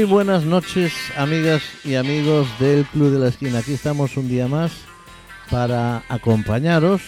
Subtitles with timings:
[0.00, 3.58] Muy buenas noches, amigas y amigos del Club de la Esquina.
[3.58, 4.72] Aquí estamos un día más
[5.50, 7.02] para acompañaros,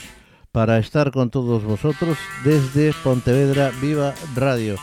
[0.52, 4.76] para estar con todos vosotros desde Pontevedra Viva Radio.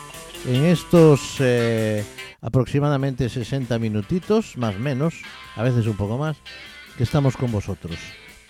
[0.47, 2.03] En estos eh,
[2.41, 5.13] aproximadamente 60 minutitos, más menos,
[5.55, 6.37] a veces un poco más,
[6.97, 7.95] que estamos con vosotros.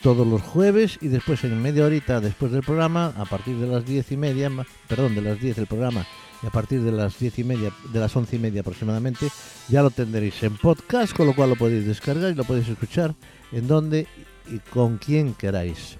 [0.01, 3.85] Todos los jueves y después en media horita después del programa, a partir de las
[3.85, 4.49] diez y media,
[4.87, 6.05] perdón, de las 10 del programa
[6.41, 9.27] y a partir de las diez y media, de las once y media aproximadamente,
[9.67, 13.15] ya lo tendréis en podcast, con lo cual lo podéis descargar y lo podéis escuchar
[13.51, 14.07] en donde
[14.47, 15.99] y con quien queráis.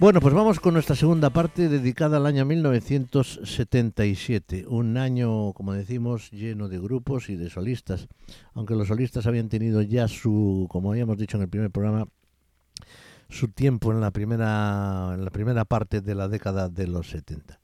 [0.00, 6.30] Bueno, pues vamos con nuestra segunda parte dedicada al año 1977, un año, como decimos,
[6.30, 8.08] lleno de grupos y de solistas,
[8.54, 12.08] aunque los solistas habían tenido ya su, como habíamos dicho en el primer programa,
[13.28, 17.59] su tiempo en la primera, en la primera parte de la década de los 70.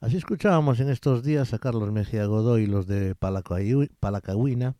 [0.00, 4.74] Así escuchábamos en estos días a Carlos Mejía Godoy, los de Palacahuina,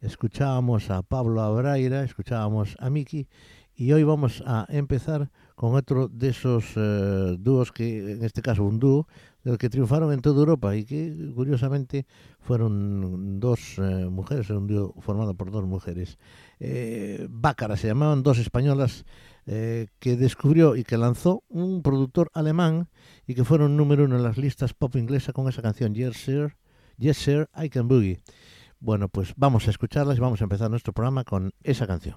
[0.00, 3.28] escuchábamos a Pablo Abraira, escuchábamos a Miki,
[3.76, 8.64] y hoy vamos a empezar con otro de esos eh, dúos que, en este caso
[8.64, 9.06] un dúo,
[9.44, 12.04] del que triunfaron en toda Europa y que curiosamente
[12.40, 16.18] fueron dos eh, mujeres, un dúo formado por dos mujeres.
[16.58, 19.04] Eh, Bácara se llamaban, dos españolas
[19.46, 22.88] eh, que descubrió y que lanzó un productor alemán
[23.26, 26.56] y que fueron número uno en las listas pop inglesa con esa canción Yes Sir,
[26.98, 28.20] yes, sir I Can Boogie.
[28.80, 32.16] Bueno, pues vamos a escucharlas y vamos a empezar nuestro programa con esa canción.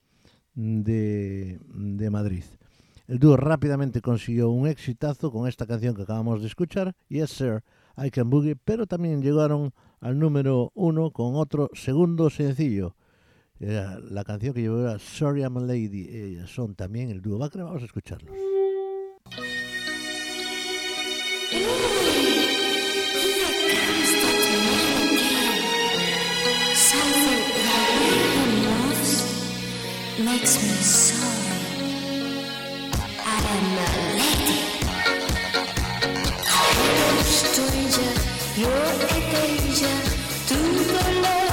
[0.53, 2.45] de, de Madrid.
[3.07, 7.65] El dúo rápidamente consiguió un exitazo con esta canción que acabamos de escuchar, Yes Sir,
[7.97, 12.95] I Can Boogie, pero también llegaron al número uno con otro segundo sencillo,
[13.59, 16.09] la canción que llevó era Sorry I'm a Lady.
[16.09, 17.63] Ellas son también el dúo Bacra.
[17.63, 18.35] Vamos a escucharlos.
[30.25, 30.69] makes me
[33.19, 33.43] a
[33.75, 34.59] lady.
[37.23, 38.13] Stranger,
[40.47, 41.44] to the.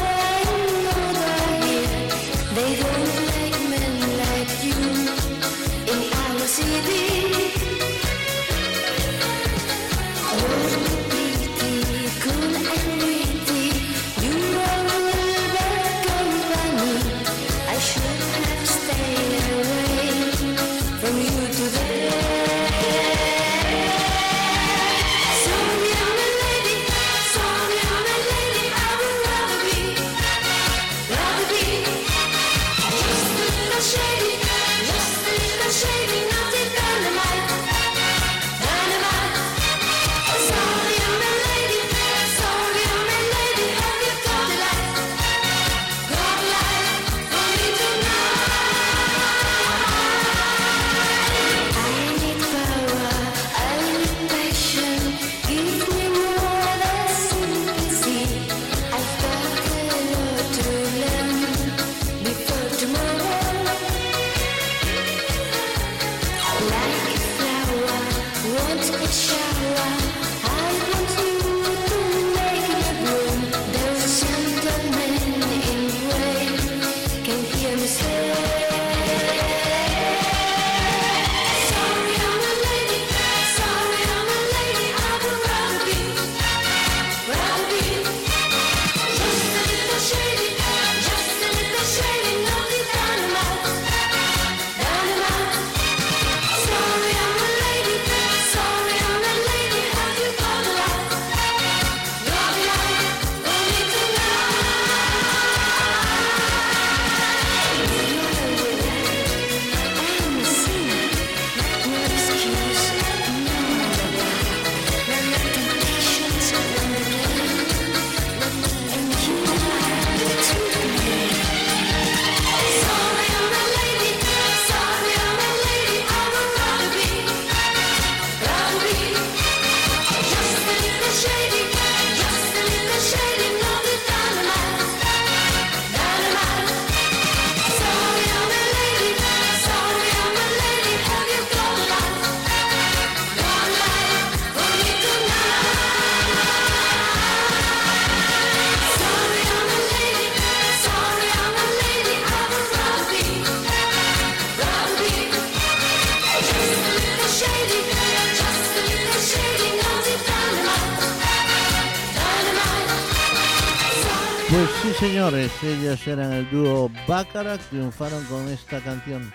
[165.02, 169.32] Señores, ellos eran el dúo Baccarat, triunfaron con esta canción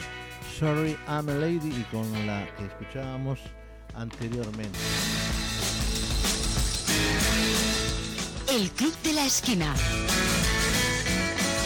[0.57, 3.37] Sorry I'm a Lady y con la que escuchábamos
[3.93, 4.79] anteriormente.
[8.49, 9.75] El Club de la Esquina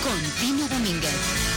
[0.01, 1.50] con Tino Domínguez.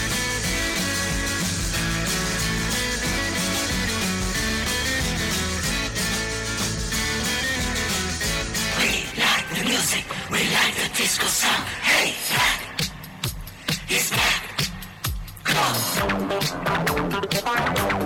[9.74, 11.64] Music, we like the disco sound.
[11.82, 12.60] Hey, Jack,
[13.88, 14.44] he's back.
[17.42, 18.03] Come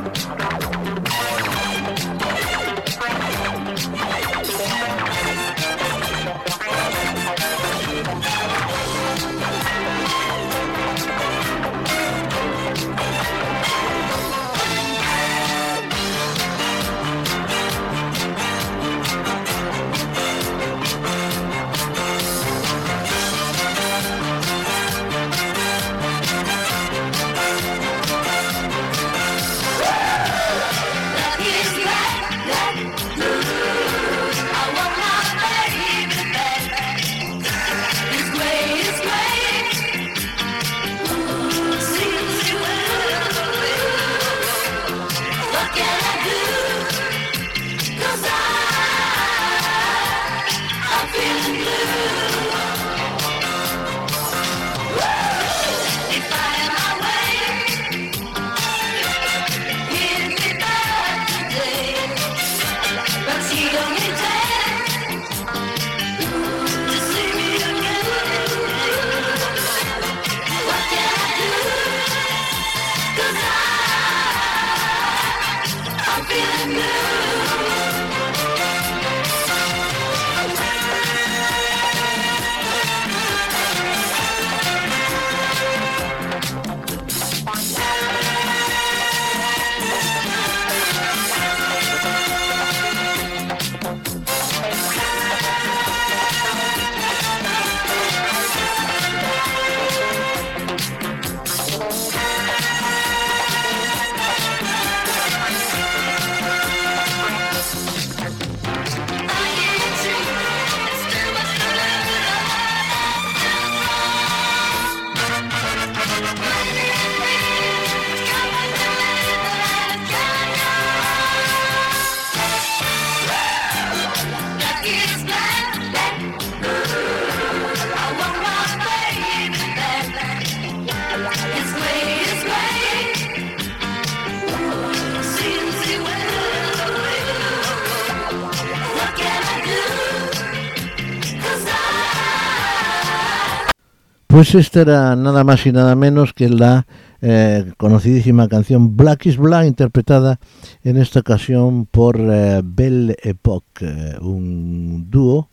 [144.39, 146.87] Pues esta era nada más y nada menos que la
[147.21, 150.39] eh, conocidísima canción Black is Black, interpretada
[150.85, 155.51] en esta ocasión por eh, Belle Epoque, eh, un dúo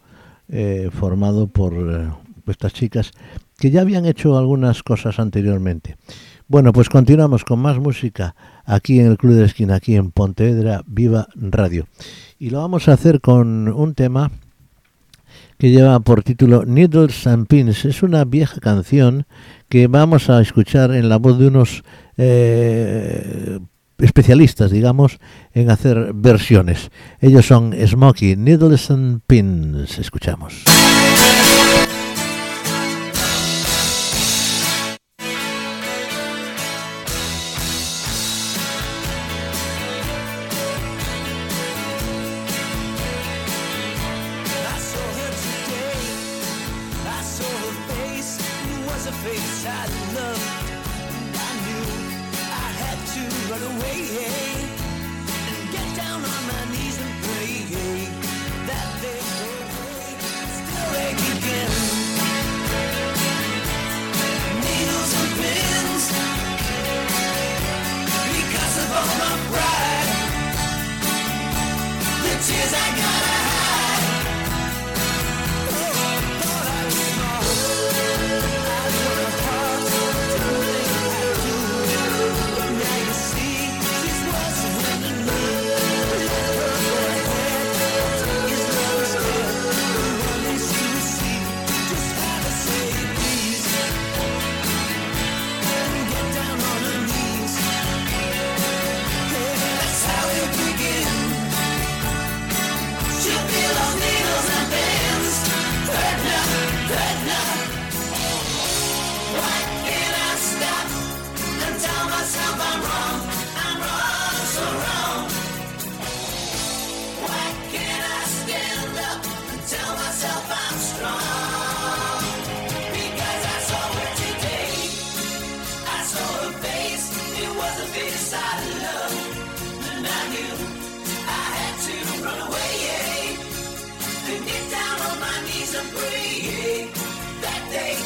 [0.92, 1.74] formado por
[2.46, 3.12] estas chicas
[3.58, 5.98] que ya habían hecho algunas cosas anteriormente.
[6.48, 10.84] Bueno, pues continuamos con más música aquí en el Club de Esquina, aquí en Pontevedra
[10.86, 11.88] Viva Radio.
[12.38, 14.30] Y lo vamos a hacer con un tema
[15.58, 17.86] que lleva por título Needles and Pins.
[17.86, 19.26] Es una vieja canción
[19.70, 21.84] que vamos a escuchar en la voz de unos
[22.18, 23.60] eh,
[23.98, 25.20] especialistas, digamos,
[25.54, 26.92] en hacer versiones.
[27.20, 29.98] Ellos son Smokey, Needles and Pins.
[29.98, 30.64] Escuchamos.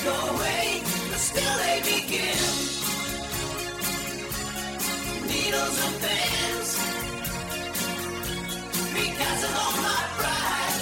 [0.03, 2.37] Go away, but still they begin.
[5.27, 6.69] Needles and pins,
[8.93, 10.79] because of all my pride.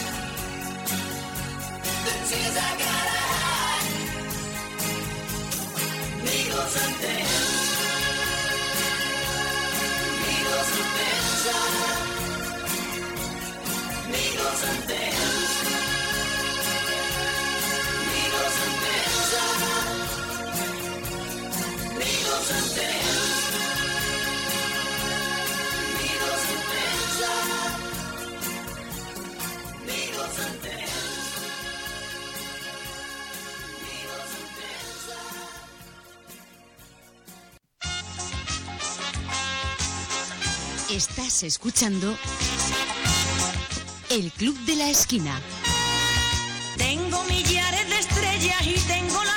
[2.05, 3.89] The tears I gotta hide.
[6.23, 7.51] Needles and pins,
[10.25, 11.43] needles and pins.
[14.11, 15.26] Needles and pins.
[40.89, 42.17] Estás escuchando
[44.09, 45.39] El Club de la Esquina.
[46.77, 49.36] Tengo millares de estrellas y tengo la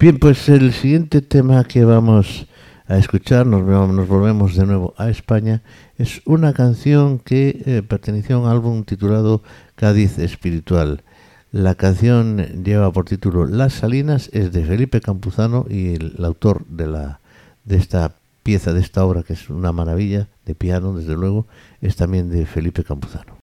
[0.00, 2.46] Bien, pues el siguiente tema que vamos
[2.86, 5.62] a escuchar, nos, nos volvemos de nuevo a España,
[5.98, 9.42] es una canción que eh, perteneció a un álbum titulado
[9.74, 11.02] Cádiz Espiritual.
[11.52, 16.64] La canción lleva por título Las Salinas, es de Felipe Campuzano y el, el autor
[16.64, 17.20] de, la,
[17.66, 21.46] de esta pieza, de esta obra, que es una maravilla de piano, desde luego,
[21.82, 23.39] es también de Felipe Campuzano.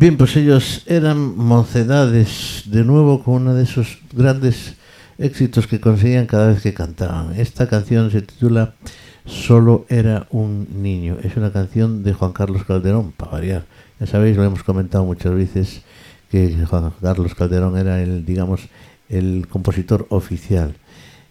[0.00, 4.76] Bien, pues ellos eran mocedades, de nuevo con uno de esos grandes
[5.18, 7.34] éxitos que conseguían cada vez que cantaban.
[7.34, 8.74] Esta canción se titula
[9.24, 11.16] Solo era un niño.
[11.24, 13.64] Es una canción de Juan Carlos Calderón, para variar.
[13.98, 15.82] Ya sabéis, lo hemos comentado muchas veces,
[16.30, 18.68] que Juan Carlos Calderón era el, digamos,
[19.08, 20.76] el compositor oficial.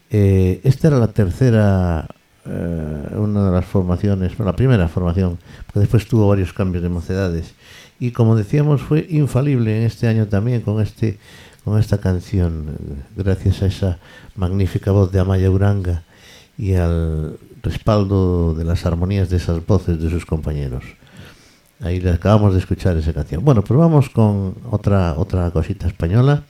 [0.10, 2.06] Eh, esta era la tercera,
[2.46, 6.90] eh, una de las formaciones, bueno, la primera formación, porque después tuvo varios cambios de
[6.90, 7.54] mocedades.
[8.00, 11.18] Y como decíamos, fue infalible en este año también con este
[11.68, 12.78] con esta canción,
[13.18, 14.00] gracias a esa
[14.38, 16.04] magnífica voz de Amaya Uranga
[16.58, 20.86] y al respaldo de las armonías de esas voces de sus compañeros.
[21.82, 23.44] Ahí le acabamos de escuchar esa canción.
[23.44, 26.44] Bueno, pues vamos con otra otra cosita española.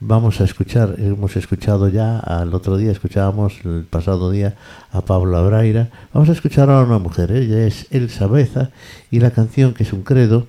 [0.00, 4.54] Vamos a escuchar, hemos escuchado ya al otro día, escuchábamos el pasado día
[4.92, 5.88] a Pablo Abraira.
[6.12, 8.70] Vamos a escuchar ahora a una mujer, ella es Elsa Beza
[9.10, 10.46] y la canción que es un credo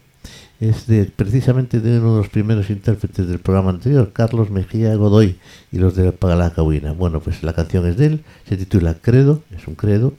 [0.60, 5.38] es de precisamente de uno de los primeros intérpretes del programa anterior, Carlos Mejía Godoy
[5.72, 6.92] y los de la.
[6.92, 10.14] Bueno, pues la canción es de él, se titula Credo, es un credo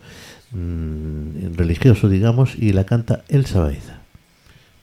[0.53, 4.01] mmm, religioso, digamos, y la canta Elsa Baeza,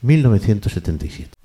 [0.02, 1.37] 1977.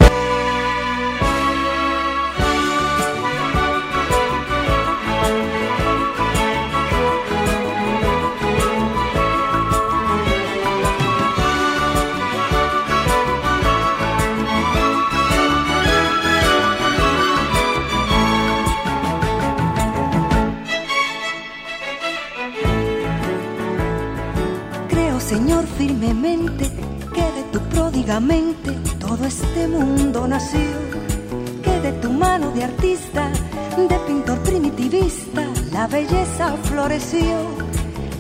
[35.83, 37.37] La belleza floreció,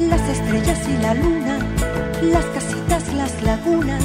[0.00, 1.58] las estrellas y la luna,
[2.20, 4.02] las casitas, las lagunas,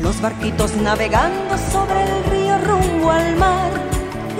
[0.00, 3.70] los barquitos navegando sobre el río rumbo al mar,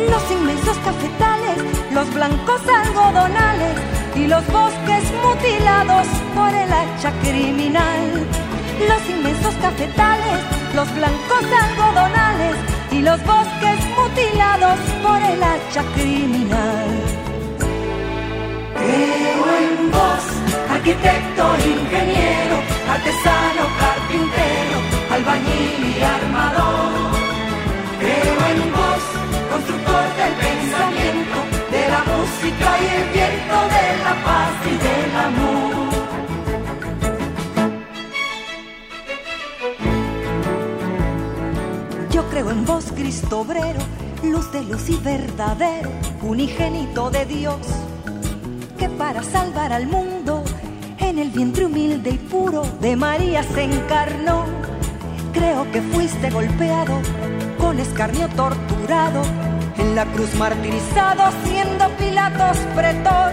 [0.09, 1.59] los inmensos cafetales,
[1.93, 3.75] los blancos algodonales
[4.15, 6.07] y los bosques mutilados
[6.37, 8.07] por el hacha criminal.
[8.89, 10.39] Los inmensos cafetales,
[10.77, 12.55] los blancos algodonales
[12.93, 17.10] y los bosques mutilados por el hacha criminal.
[18.91, 20.25] Creo en vos,
[20.69, 22.57] arquitecto, ingeniero,
[22.89, 24.79] artesano, carpintero,
[25.15, 27.13] albañil y armador.
[28.01, 29.03] Creo en vos,
[29.53, 31.37] constructor del pensamiento,
[31.71, 35.71] de la música y el viento, de la paz y del amor.
[42.11, 43.83] Yo creo en vos, Cristo obrero,
[44.25, 45.91] luz de luz y verdadero,
[46.23, 47.61] unigénito de Dios,
[48.81, 50.43] que para salvar al mundo,
[50.99, 54.47] en el vientre humilde y puro de María se encarnó.
[55.35, 56.95] Creo que fuiste golpeado,
[57.59, 59.21] con escarnio torturado,
[59.77, 63.33] en la cruz martirizado, siendo Pilatos pretor.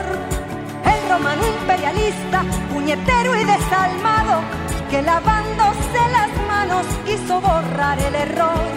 [0.93, 4.41] El romano imperialista, puñetero y desalmado,
[4.91, 8.67] que lavándose las manos quiso borrar el error.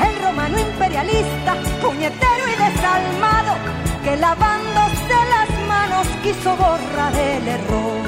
[0.00, 3.52] El romano imperialista, puñetero y desalmado,
[4.02, 5.33] que lavándose las
[6.22, 8.02] quiso borrar el error.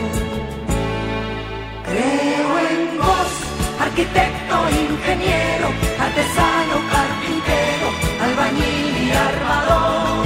[1.89, 3.33] Creo en vos,
[3.81, 5.69] arquitecto, ingeniero,
[6.07, 7.87] artesano, carpintero,
[8.25, 10.26] albañil y armador.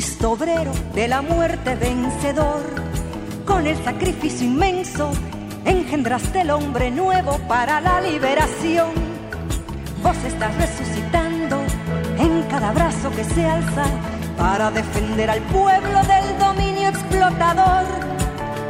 [0.00, 2.62] Cristo obrero, de la muerte vencedor.
[3.44, 5.12] Con el sacrificio inmenso,
[5.66, 8.88] engendraste el hombre nuevo para la liberación.
[10.02, 11.62] Vos estás resucitando
[12.18, 13.84] en cada brazo que se alza
[14.38, 17.84] para defender al pueblo del dominio explotador.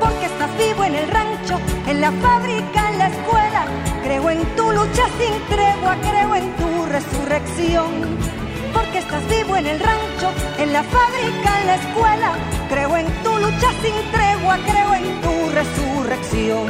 [0.00, 3.66] Porque estás vivo en el rancho, en la fábrica, en la escuela.
[4.02, 8.39] Creo en tu lucha sin tregua, creo en tu resurrección.
[8.72, 10.28] Porque estás vivo en el rancho,
[10.58, 12.32] en la fábrica, en la escuela.
[12.68, 16.68] Creo en tu lucha sin tregua, creo en tu resurrección.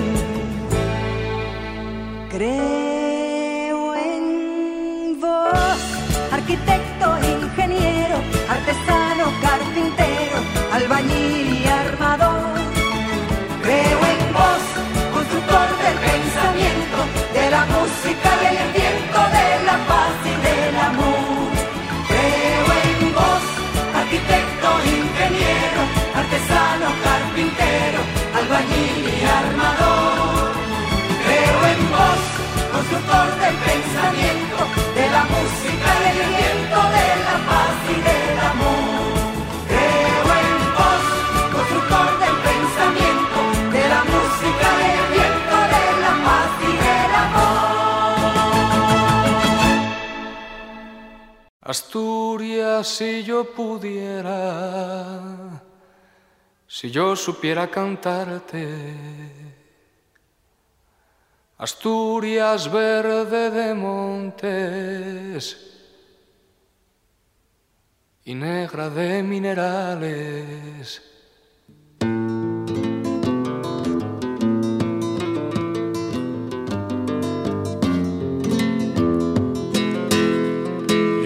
[2.31, 5.81] Creo en vos,
[6.33, 8.17] arquitecto, ingeniero,
[8.49, 10.39] artesano, carpintero,
[10.73, 11.70] albañil y
[32.91, 34.59] constructor del pensamiento,
[34.95, 39.15] de la música y el viento, de la paz y del amor.
[39.71, 41.05] Creo en vos,
[41.55, 43.39] constructor del pensamiento,
[43.75, 47.79] de la música y el viento, de la paz y del amor.
[51.63, 54.35] Asturias, si yo pudiera,
[56.67, 59.40] si yo supiera cantarte.
[61.63, 65.45] Asturias verde de montes
[68.25, 71.03] y negra de minerales.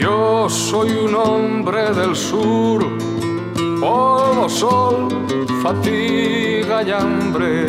[0.00, 2.84] Yo soy un hombre del sur,
[3.80, 5.06] polvo, sol,
[5.62, 7.66] fatiga y hambre,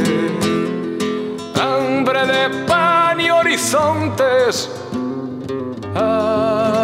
[2.05, 4.69] hambre de pan y horizontes,
[5.95, 6.75] hambre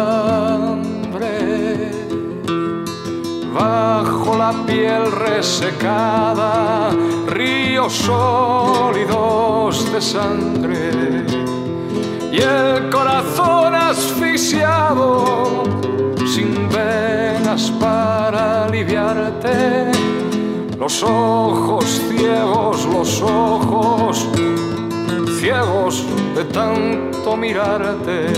[3.54, 6.90] bajo la piel resecada,
[7.28, 11.24] ríos sólidos de sangre.
[12.32, 15.62] Y el corazón asfixiado
[16.26, 19.92] sin venas para aliviarte.
[20.80, 24.26] Los ojos ciegos, los ojos
[25.52, 28.32] de tanto mirarte.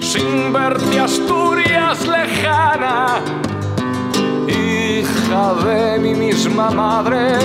[0.00, 3.20] Sin verte Asturias lejana,
[4.48, 7.38] hija de mi misma madre.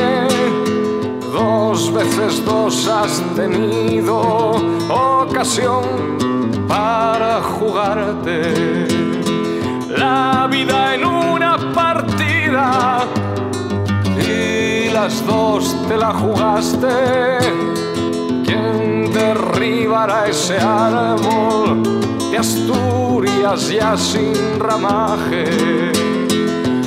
[1.31, 4.55] Dos veces dos has tenido
[4.89, 5.83] ocasión
[6.67, 8.87] para jugarte
[9.95, 13.05] la vida en una partida
[14.17, 17.88] y las dos te la jugaste.
[19.59, 21.83] ¿Quién derribará ese árbol
[22.31, 25.43] de Asturias ya sin ramaje?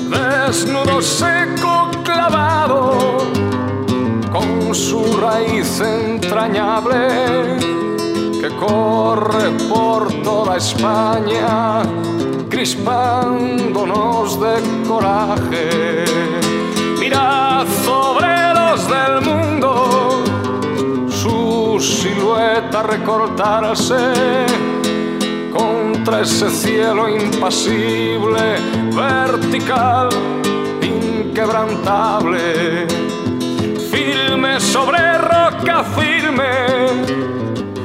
[0.09, 3.19] Desnudo seco clavado
[4.33, 7.59] con su raíz entrañable
[8.41, 11.83] que corre por toda España,
[12.49, 16.05] crispándonos de coraje.
[16.99, 19.92] Mirad sobre los del mundo
[21.83, 23.97] silueta recortarse
[25.53, 28.57] contra ese cielo impasible,
[28.95, 30.09] vertical,
[30.81, 32.87] inquebrantable
[33.91, 36.45] firme sobre roca firme,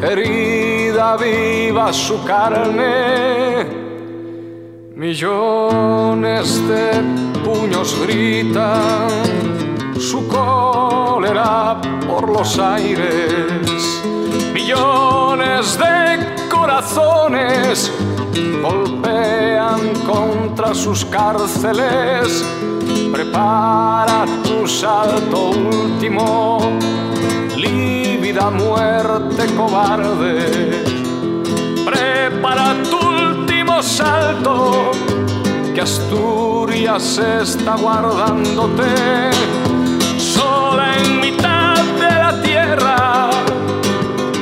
[0.02, 3.66] herida viva su carne.
[4.96, 6.92] Millones de
[7.44, 9.67] puños gritan
[10.00, 14.02] su cólera por los aires.
[14.54, 17.92] Millones de corazones
[18.62, 22.46] golpean contra sus cárceles.
[23.12, 26.60] Prepara tu salto último,
[27.56, 30.84] lívida muerte cobarde.
[31.86, 34.92] Prepara tu último salto,
[35.74, 39.67] que Asturias está guardándote.
[40.68, 43.30] Sola en mitad de la tierra,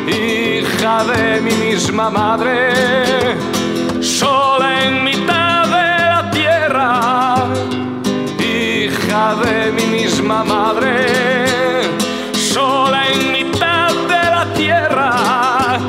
[0.07, 3.37] hija de mi misma madre.
[4.01, 7.45] Sola en mitad de la tierra,
[8.39, 10.95] hija de mi misma madre,
[12.33, 15.79] sola en mitad de la tierra,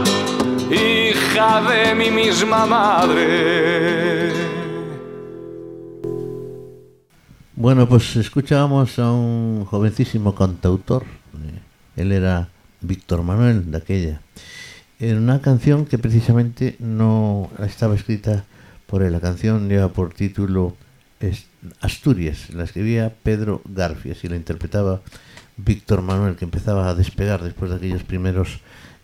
[0.70, 3.95] hija de mi misma madre.
[7.66, 11.02] Bueno, pues escuchábamos a un jovencísimo cantautor.
[11.02, 11.58] eh,
[12.00, 12.48] Él era
[12.80, 14.20] Víctor Manuel de aquella.
[15.00, 18.44] En una canción que precisamente no estaba escrita
[18.86, 19.10] por él.
[19.10, 20.76] La canción lleva por título
[21.80, 22.50] Asturias.
[22.54, 25.00] La escribía Pedro Garfias y la interpretaba
[25.56, 28.60] Víctor Manuel, que empezaba a despegar después de aquellos primeros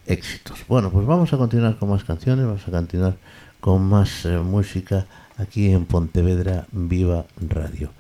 [0.07, 0.61] éxitos.
[0.69, 3.17] Bueno, pues vamos a continuar con más canciones, vamos a continuar
[3.59, 5.07] con más eh, música
[5.37, 7.91] aquí en Pontevedra Viva Radio.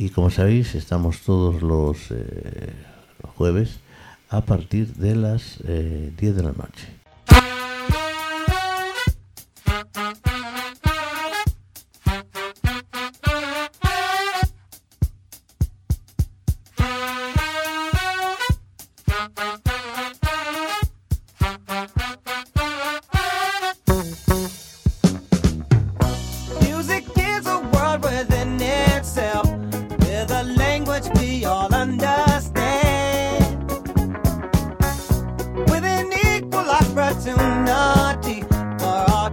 [0.00, 2.72] Y como sabéis, estamos todos los eh,
[3.34, 3.80] jueves
[4.28, 6.86] a partir de las eh, 10 de la noche.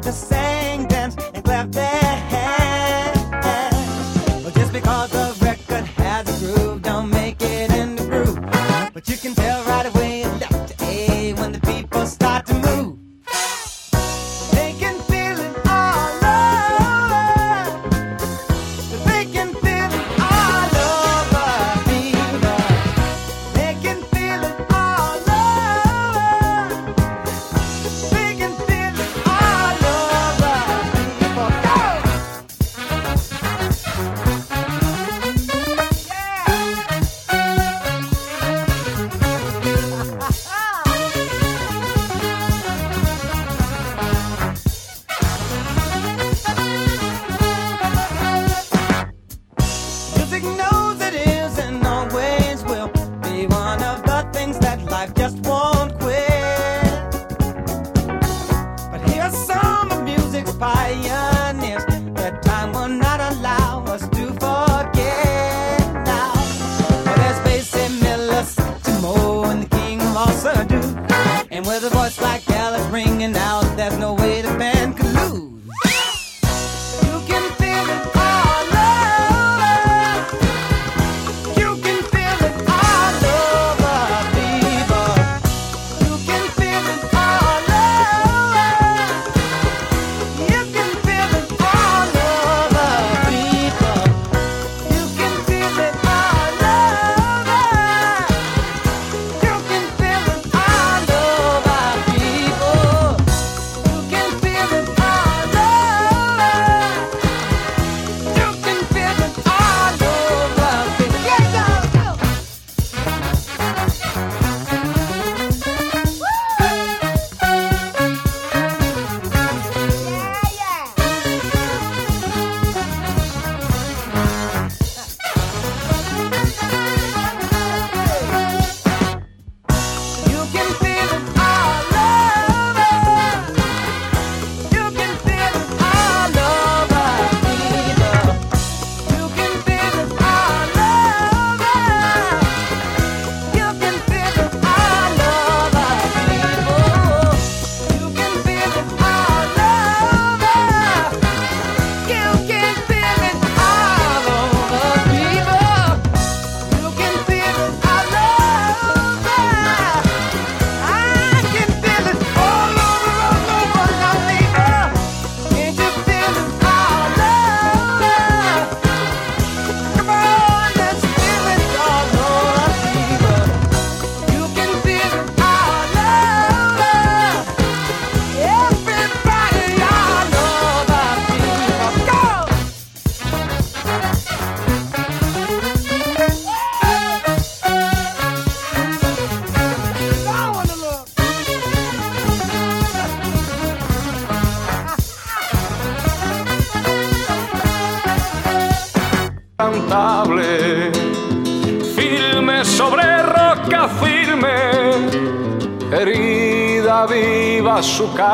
[0.06, 0.45] To sing,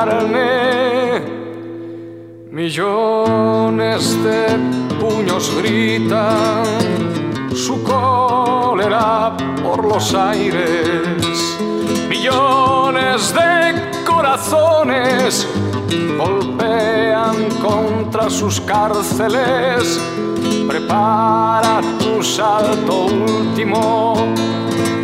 [0.06, 1.22] carne.
[2.52, 6.66] Millones de puños gritan
[7.56, 11.58] su cólera por los aires.
[12.10, 15.47] Millones de corazones
[16.18, 19.99] golpean contra sus cárceles.
[20.68, 24.16] Prepara tu salto último,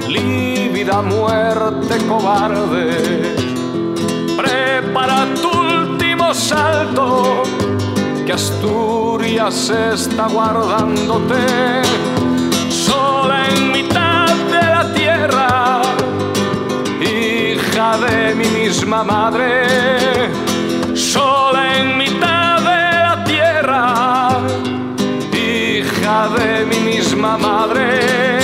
[0.08, 3.37] lívida muerte cobarde.
[4.48, 7.44] Prepara tu último salto,
[8.26, 11.82] que Asturias está guardándote
[12.70, 15.82] sola en mitad de la tierra,
[17.02, 20.30] hija de mi misma madre,
[20.96, 24.40] sola en mitad de la tierra,
[25.34, 28.37] hija de mi misma madre,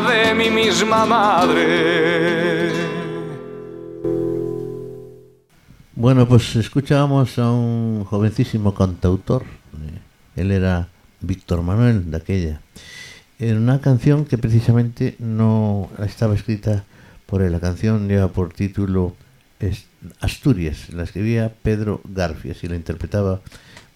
[0.00, 2.72] de mi misma madre.
[5.94, 9.44] Bueno, pues escuchábamos a un jovencísimo cantautor.
[9.44, 10.00] eh,
[10.40, 10.88] Él era
[11.20, 12.60] Víctor Manuel de aquella.
[13.38, 16.84] En una canción que precisamente no estaba escrita
[17.26, 17.52] por él.
[17.52, 19.14] La canción lleva por título
[20.20, 20.92] Asturias.
[20.92, 23.40] La escribía Pedro Garfias y la interpretaba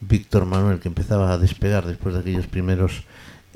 [0.00, 3.02] Víctor Manuel, que empezaba a despegar después de aquellos primeros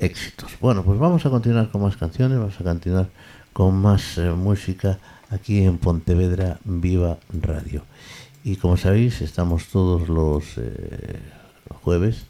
[0.03, 0.51] éxitos.
[0.59, 3.09] Bueno, pues vamos a continuar con más canciones, vamos a continuar
[3.53, 4.99] con más eh, música
[5.29, 7.83] aquí en Pontevedra Viva Radio.
[8.43, 11.19] Y como sabéis, estamos todos los eh,
[11.81, 12.25] jueves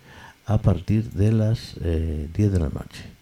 [0.46, 3.13] a partir de las eh, 10 de la noche.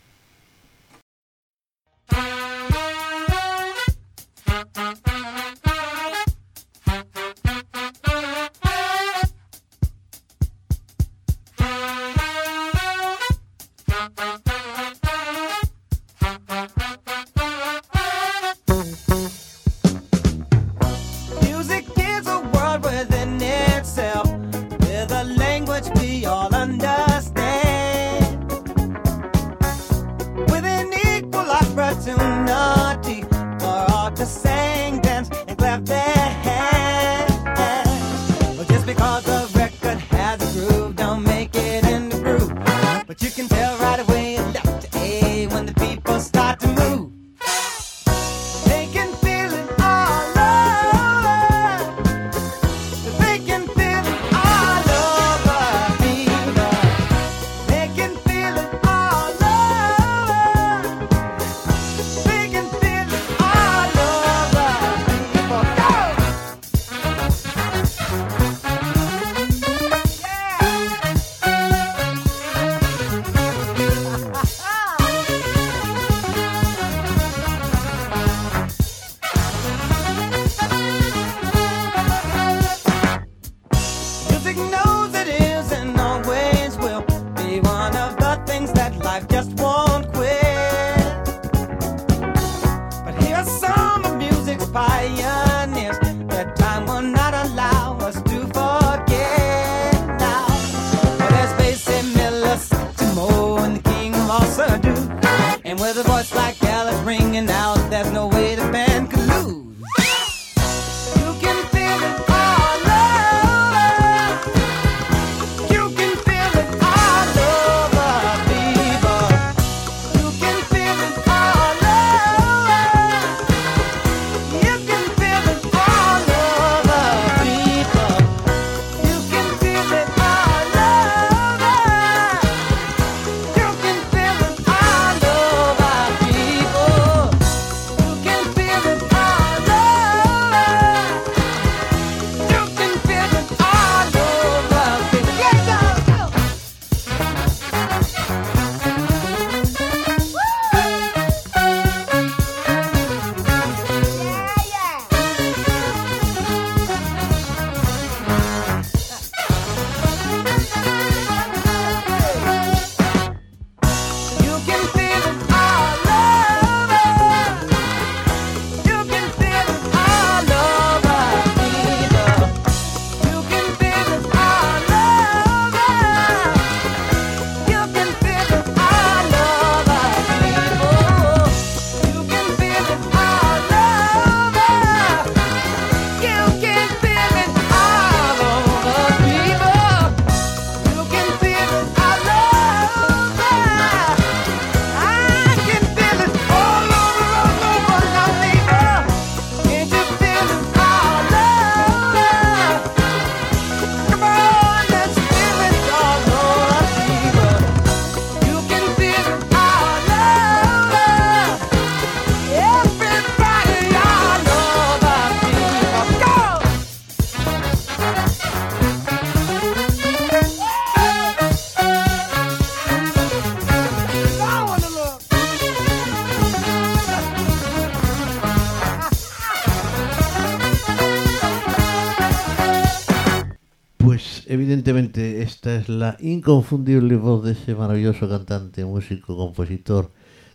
[236.22, 240.12] inconfundible voz de ese maravilloso cantante, músico, compositor,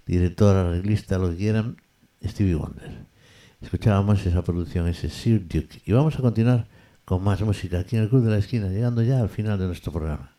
[0.07, 1.77] director, arreglista, lo que quieran,
[2.25, 3.07] Stevie Wonder.
[3.61, 5.83] Escuchábamos esa producción, ese Sir Duke.
[5.85, 6.69] Y vamos a continuar
[7.05, 9.67] con más música aquí en el Club de la Esquina, llegando ya al final de
[9.67, 10.36] nuestro programa.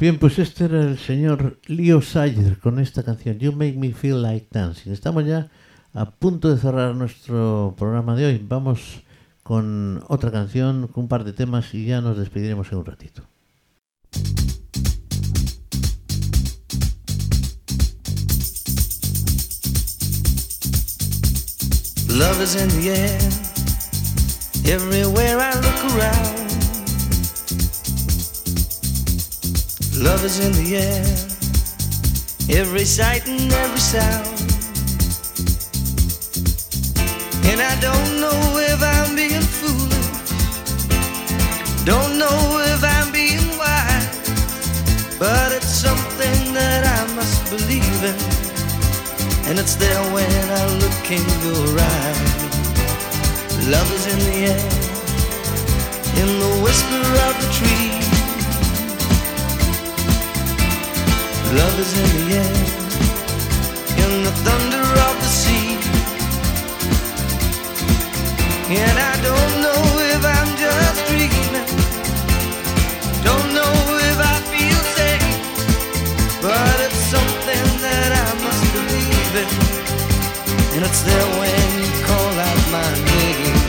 [0.00, 4.22] Bien, pues este era el señor Leo Sayer con esta canción, You Make Me Feel
[4.22, 4.92] Like Dancing.
[4.92, 5.50] Estamos ya
[5.92, 8.42] a punto de cerrar nuestro programa de hoy.
[8.42, 9.02] Vamos
[9.42, 13.24] con otra canción, con un par de temas y ya nos despediremos en un ratito.
[22.08, 23.20] Love is in the air,
[24.64, 26.39] everywhere I look around.
[30.00, 31.04] Love is in the air,
[32.58, 34.26] every sight and every sound.
[37.44, 38.40] And I don't know
[38.72, 40.10] if I'm being foolish,
[41.84, 48.16] don't know if I'm being wise, but it's something that I must believe in,
[49.50, 53.68] and it's there when I look in your eyes.
[53.68, 54.70] Love is in the air,
[56.22, 58.19] in the whisper of the trees.
[61.52, 62.54] Love is in the air,
[64.04, 65.74] in the thunder of the sea.
[68.70, 69.82] And I don't know
[70.14, 71.66] if I'm just dreaming.
[73.24, 73.74] Don't know
[74.10, 75.26] if I feel safe.
[76.40, 79.50] But it's something that I must believe in.
[80.76, 83.59] And it's there when you call out my name.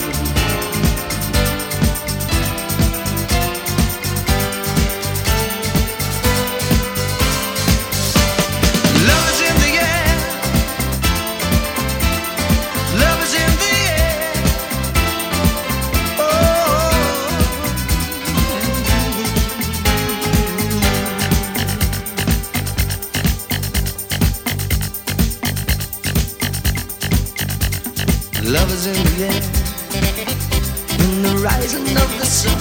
[28.51, 29.41] Love is in the air.
[30.99, 32.59] In the rising of the sun.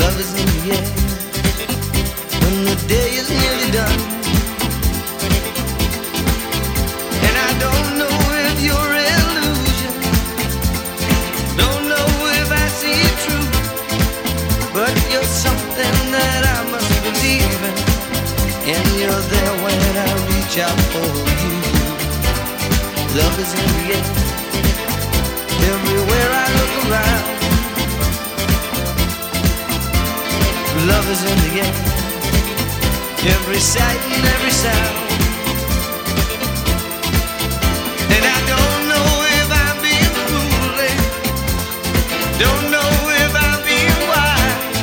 [0.00, 0.88] Love is in the air
[2.42, 4.00] when the day is nearly done.
[7.22, 8.16] And I don't know
[8.50, 9.94] if you're illusion,
[11.56, 12.08] don't know
[12.42, 12.98] if I see
[14.74, 17.76] but you're something that I must believe in,
[18.74, 21.06] and you're there when I reach out for
[21.46, 21.77] you.
[23.20, 24.06] Love is in the air,
[25.72, 27.24] everywhere I look around.
[30.86, 31.88] Love is in the air
[33.26, 34.96] every sight and every sound.
[38.14, 39.08] And I don't know
[39.40, 41.02] if I'm being foolish,
[42.38, 42.92] don't know
[43.24, 44.78] if I'm being wise,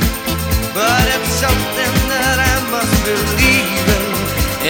[0.76, 4.06] but it's something that I must believe in,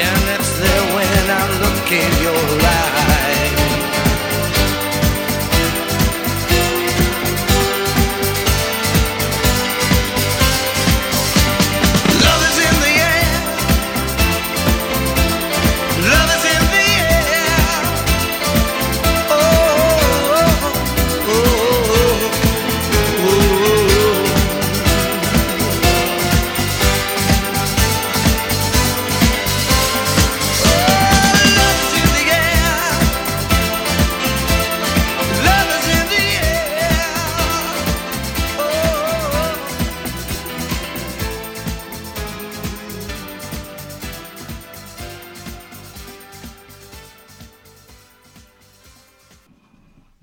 [0.06, 2.55] and it's there when I look in your eyes.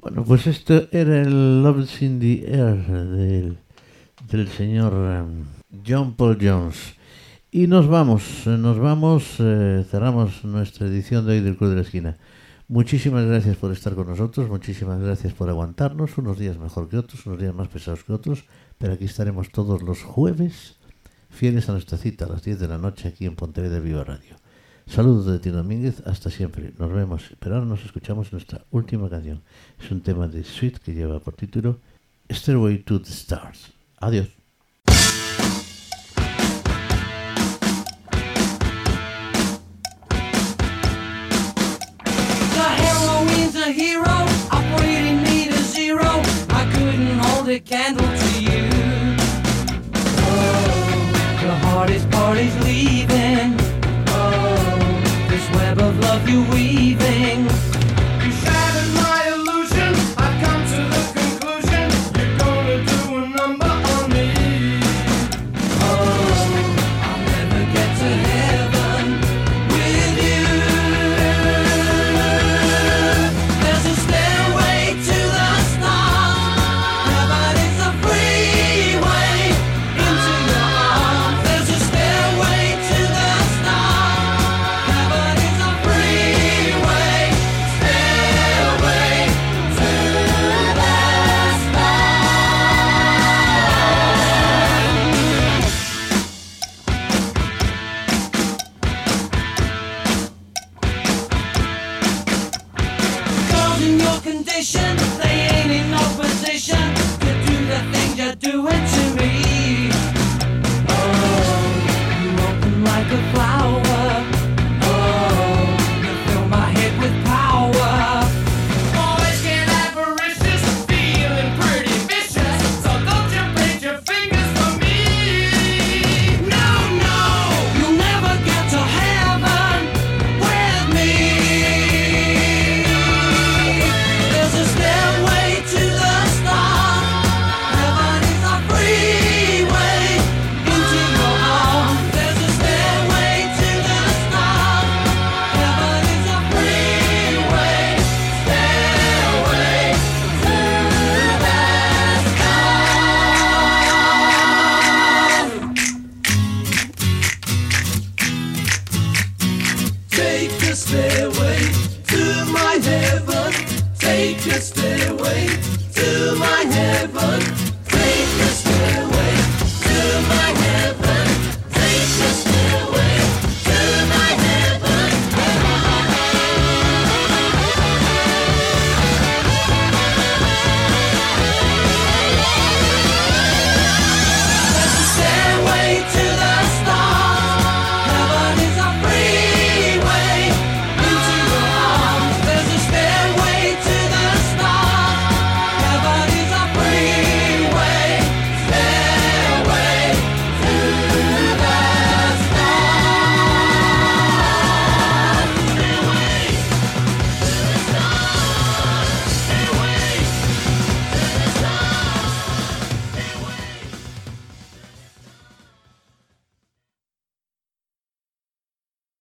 [0.03, 3.57] Bueno, pues esto era el Love's in the Air del,
[4.28, 5.44] del señor em,
[5.86, 6.96] John Paul Jones.
[7.53, 11.76] Y nos vamos, eh, nos vamos, eh, cerramos nuestra edición de hoy del Club de
[11.76, 12.18] la Esquina.
[12.66, 17.24] Muchísimas gracias por estar con nosotros, muchísimas gracias por aguantarnos, unos días mejor que otros,
[17.26, 18.44] unos días más pesados que otros,
[18.78, 20.78] pero aquí estaremos todos los jueves,
[21.30, 24.41] fieles a nuestra cita a las 10 de la noche aquí en Pontevedra Viva Radio.
[24.87, 26.72] Saludos de Tino Domínguez, hasta siempre.
[26.78, 29.43] Nos vemos, pero ahora nos escuchamos nuestra última canción.
[29.83, 31.78] Es un tema de Sweet que lleva por título
[32.30, 33.72] Stairway to the Stars.
[33.99, 34.28] Adiós.
[108.73, 109.11] Doing to